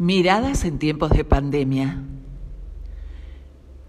Miradas 0.00 0.64
en 0.64 0.78
tiempos 0.78 1.10
de 1.10 1.26
pandemia. 1.26 2.02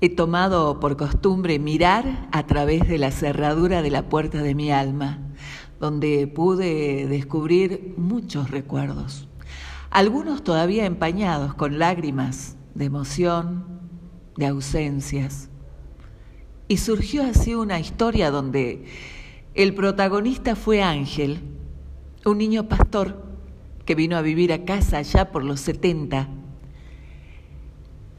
He 0.01 0.09
tomado 0.09 0.81
por 0.81 0.97
costumbre 0.97 1.57
mirar 1.57 2.27
a 2.33 2.45
través 2.47 2.85
de 2.89 2.97
la 2.97 3.11
cerradura 3.11 3.81
de 3.81 3.91
la 3.91 4.09
puerta 4.09 4.41
de 4.41 4.53
mi 4.53 4.73
alma, 4.73 5.19
donde 5.79 6.27
pude 6.27 7.07
descubrir 7.07 7.93
muchos 7.95 8.51
recuerdos, 8.51 9.29
algunos 9.89 10.43
todavía 10.43 10.85
empañados 10.85 11.53
con 11.53 11.79
lágrimas 11.79 12.57
de 12.75 12.83
emoción, 12.83 13.63
de 14.35 14.47
ausencias. 14.47 15.49
Y 16.67 16.75
surgió 16.75 17.23
así 17.23 17.55
una 17.55 17.79
historia 17.79 18.31
donde 18.31 18.83
el 19.53 19.73
protagonista 19.73 20.57
fue 20.57 20.83
Ángel, 20.83 21.39
un 22.25 22.37
niño 22.37 22.67
pastor 22.67 23.30
que 23.91 23.95
vino 23.95 24.15
a 24.15 24.21
vivir 24.21 24.53
a 24.53 24.63
casa 24.63 25.01
ya 25.01 25.31
por 25.31 25.43
los 25.43 25.59
70. 25.59 26.29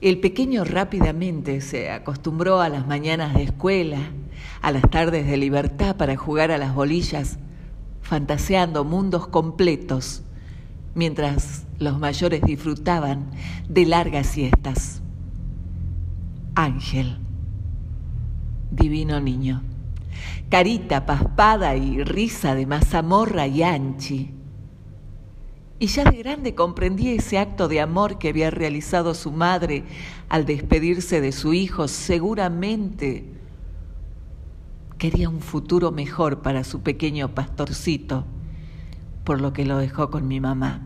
El 0.03 0.21
pequeño 0.21 0.65
rápidamente 0.65 1.63
se 1.63 1.91
acostumbró 1.91 2.61
a 2.61 2.69
las 2.69 2.87
mañanas 2.87 3.33
de 3.33 3.45
escuela, 3.45 3.97
a 4.61 4.71
las 4.71 4.83
tardes 4.91 5.27
de 5.27 5.39
libertad 5.39 5.97
para 5.97 6.15
jugar 6.15 6.51
a 6.51 6.59
las 6.59 6.75
bolillas, 6.75 7.39
fantaseando 8.03 8.85
mundos 8.85 9.27
completos, 9.29 10.25
mientras 10.95 11.65
los 11.79 11.99
mayores 11.99 12.43
disfrutaban 12.43 13.31
de 13.67 13.87
largas 13.87 14.27
siestas. 14.27 15.01
Ángel, 16.55 17.17
divino 18.71 19.23
niño, 19.23 19.63
carita 20.51 21.07
paspada 21.07 21.77
y 21.77 22.05
risa 22.05 22.55
de 22.55 22.67
mazamorra 22.67 23.47
y 23.47 23.63
anchi 23.63 24.42
y 25.83 25.89
ya 25.89 26.05
de 26.05 26.17
grande 26.17 26.55
comprendí 26.55 27.09
ese 27.09 27.39
acto 27.39 27.67
de 27.67 27.81
amor 27.81 28.17
que 28.17 28.29
había 28.29 28.53
realizado 28.53 29.15
su 29.15 29.33
madre 29.33 29.83
al 30.29 30.47
despedirse 30.47 31.21
de 31.21 31.33
su 31.33 31.55
hijo. 31.55 31.89
Seguramente 31.89 33.25
quería 34.97 35.29
un 35.29 35.41
futuro 35.41 35.91
mejor 35.91 36.41
para 36.41 36.63
su 36.63 36.83
pequeño 36.83 37.35
pastorcito, 37.35 38.25
por 39.25 39.41
lo 39.41 39.53
que 39.53 39.65
lo 39.65 39.77
dejó 39.79 40.09
con 40.09 40.29
mi 40.29 40.39
mamá. 40.39 40.83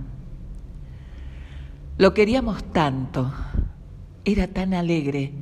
Lo 1.99 2.15
queríamos 2.15 2.65
tanto, 2.73 3.35
era 4.25 4.49
tan 4.49 4.73
alegre, 4.73 5.35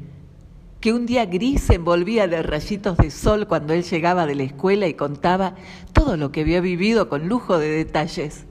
que 0.80 0.92
un 0.92 1.06
día 1.06 1.27
gris 1.27 1.61
se 1.61 1.77
envolvía 1.77 2.27
de 2.27 2.42
rayitos 2.42 2.96
de 2.96 3.12
sol 3.12 3.46
cuando 3.46 3.72
él 3.72 3.84
llegaba 3.84 4.27
de 4.27 4.34
la 4.34 4.42
escuela 4.42 4.89
y 4.89 4.94
contaba 4.94 5.55
todo 5.92 6.16
lo 6.16 6.33
que 6.33 6.41
había 6.41 6.61
vivido 6.61 7.08
con 7.08 7.28
lujo 7.28 7.56
de 7.58 7.68
detalles 7.68 8.46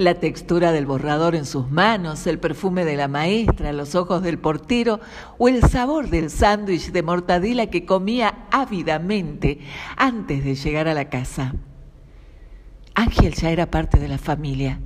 la 0.00 0.14
textura 0.14 0.72
del 0.72 0.86
borrador 0.86 1.34
en 1.34 1.44
sus 1.44 1.70
manos, 1.70 2.26
el 2.26 2.38
perfume 2.38 2.86
de 2.86 2.96
la 2.96 3.06
maestra, 3.06 3.70
los 3.74 3.94
ojos 3.94 4.22
del 4.22 4.38
portero 4.38 4.98
o 5.36 5.46
el 5.46 5.60
sabor 5.60 6.08
del 6.08 6.30
sándwich 6.30 6.90
de 6.90 7.02
mortadela 7.02 7.66
que 7.66 7.84
comía 7.84 8.46
ávidamente 8.50 9.58
antes 9.98 10.42
de 10.42 10.54
llegar 10.54 10.88
a 10.88 10.94
la 10.94 11.10
casa. 11.10 11.54
Ángel 12.94 13.34
ya 13.34 13.50
era 13.50 13.70
parte 13.70 13.98
de 13.98 14.08
la 14.08 14.16
familia. 14.16 14.80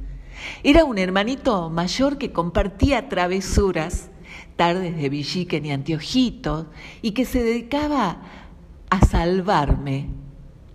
Era 0.64 0.84
un 0.84 0.98
hermanito 0.98 1.70
mayor 1.70 2.18
que 2.18 2.32
compartía 2.32 3.08
travesuras, 3.08 4.10
tardes 4.56 4.96
de 4.96 5.08
villiquen 5.10 5.64
y 5.64 5.70
anteojitos, 5.70 6.66
y 7.02 7.12
que 7.12 7.24
se 7.24 7.44
dedicaba 7.44 8.16
a 8.90 9.00
salvarme 9.06 10.08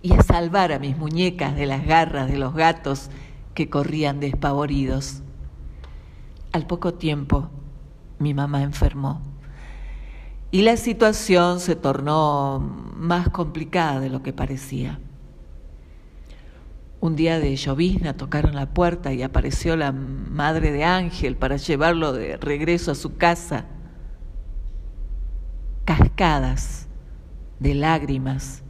y 0.00 0.14
a 0.14 0.22
salvar 0.22 0.72
a 0.72 0.78
mis 0.78 0.96
muñecas 0.96 1.54
de 1.56 1.66
las 1.66 1.84
garras 1.84 2.30
de 2.30 2.38
los 2.38 2.54
gatos 2.54 3.10
que 3.60 3.68
corrían 3.68 4.20
despavoridos. 4.20 5.20
Al 6.50 6.66
poco 6.66 6.94
tiempo, 6.94 7.50
mi 8.18 8.32
mamá 8.32 8.62
enfermó 8.62 9.20
y 10.50 10.62
la 10.62 10.78
situación 10.78 11.60
se 11.60 11.76
tornó 11.76 12.58
más 12.96 13.28
complicada 13.28 14.00
de 14.00 14.08
lo 14.08 14.22
que 14.22 14.32
parecía. 14.32 14.98
Un 17.00 17.16
día 17.16 17.38
de 17.38 17.54
llovizna 17.54 18.16
tocaron 18.16 18.54
la 18.54 18.72
puerta 18.72 19.12
y 19.12 19.22
apareció 19.22 19.76
la 19.76 19.92
madre 19.92 20.72
de 20.72 20.84
Ángel 20.84 21.36
para 21.36 21.58
llevarlo 21.58 22.14
de 22.14 22.38
regreso 22.38 22.92
a 22.92 22.94
su 22.94 23.18
casa. 23.18 23.66
Cascadas 25.84 26.88
de 27.58 27.74
lágrimas 27.74 28.62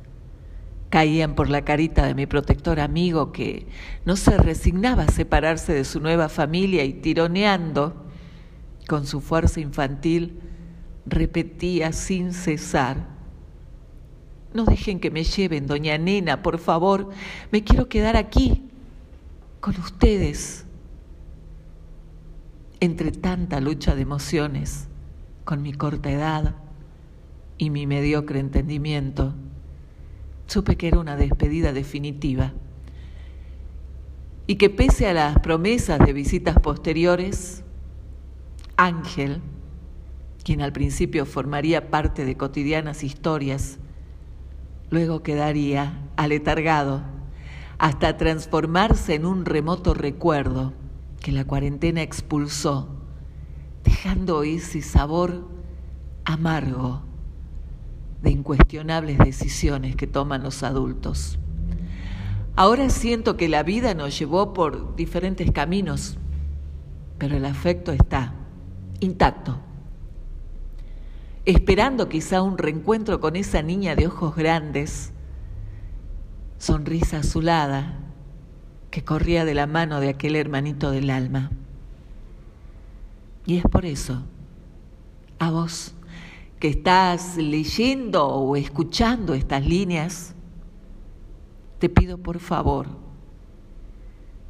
caían 0.90 1.34
por 1.34 1.48
la 1.48 1.64
carita 1.64 2.04
de 2.04 2.14
mi 2.14 2.26
protector 2.26 2.80
amigo 2.80 3.32
que 3.32 3.66
no 4.04 4.16
se 4.16 4.36
resignaba 4.36 5.04
a 5.04 5.10
separarse 5.10 5.72
de 5.72 5.84
su 5.84 6.00
nueva 6.00 6.28
familia 6.28 6.84
y 6.84 6.94
tironeando 6.94 8.04
con 8.88 9.06
su 9.06 9.20
fuerza 9.20 9.60
infantil 9.60 10.40
repetía 11.06 11.92
sin 11.92 12.32
cesar, 12.32 13.08
no 14.52 14.64
dejen 14.64 14.98
que 14.98 15.10
me 15.10 15.22
lleven, 15.22 15.66
doña 15.66 15.96
Nena, 15.96 16.42
por 16.42 16.58
favor, 16.58 17.10
me 17.52 17.62
quiero 17.62 17.88
quedar 17.88 18.16
aquí 18.16 18.64
con 19.60 19.78
ustedes. 19.78 20.66
Entre 22.80 23.12
tanta 23.12 23.60
lucha 23.60 23.94
de 23.94 24.02
emociones, 24.02 24.88
con 25.44 25.62
mi 25.62 25.72
corta 25.72 26.10
edad 26.10 26.56
y 27.58 27.70
mi 27.70 27.86
mediocre 27.86 28.40
entendimiento, 28.40 29.34
supe 30.50 30.76
que 30.76 30.88
era 30.88 30.98
una 30.98 31.16
despedida 31.16 31.72
definitiva 31.72 32.52
y 34.48 34.56
que 34.56 34.68
pese 34.68 35.06
a 35.06 35.12
las 35.12 35.38
promesas 35.38 36.00
de 36.00 36.12
visitas 36.12 36.58
posteriores, 36.58 37.62
Ángel, 38.76 39.40
quien 40.42 40.60
al 40.60 40.72
principio 40.72 41.24
formaría 41.24 41.88
parte 41.88 42.24
de 42.24 42.36
cotidianas 42.36 43.04
historias, 43.04 43.78
luego 44.90 45.22
quedaría 45.22 46.10
aletargado 46.16 47.02
hasta 47.78 48.16
transformarse 48.16 49.14
en 49.14 49.26
un 49.26 49.44
remoto 49.44 49.94
recuerdo 49.94 50.72
que 51.20 51.30
la 51.30 51.44
cuarentena 51.44 52.02
expulsó, 52.02 52.88
dejando 53.84 54.42
ese 54.42 54.82
sabor 54.82 55.48
amargo 56.24 57.09
de 58.22 58.30
incuestionables 58.30 59.18
decisiones 59.18 59.96
que 59.96 60.06
toman 60.06 60.42
los 60.42 60.62
adultos. 60.62 61.38
Ahora 62.56 62.90
siento 62.90 63.36
que 63.36 63.48
la 63.48 63.62
vida 63.62 63.94
nos 63.94 64.18
llevó 64.18 64.52
por 64.52 64.96
diferentes 64.96 65.50
caminos, 65.50 66.18
pero 67.18 67.36
el 67.36 67.44
afecto 67.44 67.92
está 67.92 68.34
intacto, 69.00 69.58
esperando 71.46 72.08
quizá 72.08 72.42
un 72.42 72.58
reencuentro 72.58 73.20
con 73.20 73.36
esa 73.36 73.62
niña 73.62 73.96
de 73.96 74.06
ojos 74.06 74.36
grandes, 74.36 75.12
sonrisa 76.58 77.18
azulada, 77.18 77.98
que 78.90 79.04
corría 79.04 79.44
de 79.44 79.54
la 79.54 79.66
mano 79.66 80.00
de 80.00 80.10
aquel 80.10 80.36
hermanito 80.36 80.90
del 80.90 81.10
alma. 81.10 81.50
Y 83.46 83.56
es 83.56 83.64
por 83.64 83.86
eso, 83.86 84.22
a 85.38 85.50
vos, 85.50 85.94
que 86.60 86.68
estás 86.68 87.38
leyendo 87.38 88.28
o 88.28 88.54
escuchando 88.54 89.32
estas 89.32 89.66
líneas, 89.66 90.34
te 91.78 91.88
pido 91.88 92.18
por 92.18 92.38
favor 92.38 92.86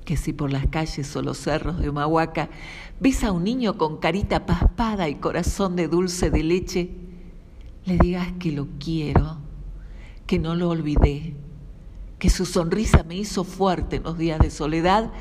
que 0.04 0.16
si 0.16 0.32
por 0.32 0.50
las 0.50 0.66
calles 0.66 1.15
o 1.15 1.22
los 1.22 1.38
cerros 1.38 1.78
de 1.78 1.88
Humahuaca 1.88 2.50
ves 2.99 3.22
a 3.22 3.31
un 3.31 3.44
niño 3.44 3.78
con 3.78 3.99
carita 3.99 4.44
paspada 4.44 5.09
y 5.09 5.15
corazón 5.15 5.76
de 5.76 5.87
dulce 5.87 6.31
de 6.31 6.43
leche, 6.43 6.91
le 7.84 7.97
digas 7.97 8.32
que 8.41 8.50
lo 8.50 8.66
quiero, 8.81 9.38
que 10.26 10.41
no 10.41 10.56
lo 10.56 10.69
olvidé, 10.69 11.37
que 12.19 12.28
su 12.28 12.44
sonrisa 12.44 13.04
me 13.04 13.15
hizo 13.15 13.44
fuerte 13.44 13.97
en 13.97 14.03
los 14.03 14.19
días 14.19 14.41
de 14.41 14.50
soledad 14.50 15.12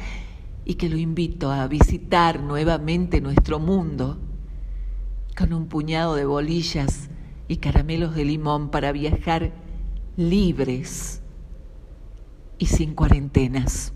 y 0.65 0.73
que 0.73 0.89
lo 0.89 0.97
invito 0.97 1.51
a 1.51 1.67
visitar 1.67 2.41
nuevamente 2.41 3.21
nuestro 3.21 3.59
mundo 3.59 4.17
con 5.39 5.53
un 5.53 5.67
puñado 5.67 6.15
de 6.15 6.25
bolillas 6.25 7.09
y 7.47 7.57
caramelos 7.57 8.13
de 8.13 8.25
limón 8.25 8.69
para 8.71 8.91
viajar 8.91 9.53
libres 10.17 11.21
y 12.57 12.65
sin 12.65 12.93
cuarentenas. 12.93 13.93